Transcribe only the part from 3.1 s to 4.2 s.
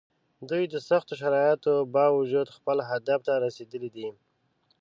ته رسېدلي دي.